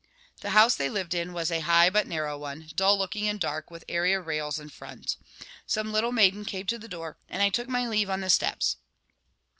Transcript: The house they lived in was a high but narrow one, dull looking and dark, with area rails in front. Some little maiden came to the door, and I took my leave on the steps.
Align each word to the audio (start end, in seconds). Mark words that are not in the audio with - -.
The 0.39 0.49
house 0.57 0.73
they 0.73 0.89
lived 0.89 1.13
in 1.13 1.31
was 1.31 1.51
a 1.51 1.59
high 1.59 1.91
but 1.91 2.07
narrow 2.07 2.35
one, 2.35 2.71
dull 2.75 2.97
looking 2.97 3.27
and 3.29 3.39
dark, 3.39 3.69
with 3.69 3.85
area 3.87 4.19
rails 4.19 4.57
in 4.57 4.69
front. 4.69 5.15
Some 5.67 5.93
little 5.93 6.11
maiden 6.11 6.43
came 6.43 6.65
to 6.65 6.79
the 6.79 6.87
door, 6.87 7.19
and 7.29 7.43
I 7.43 7.49
took 7.49 7.69
my 7.69 7.87
leave 7.87 8.09
on 8.09 8.21
the 8.21 8.31
steps. 8.31 8.77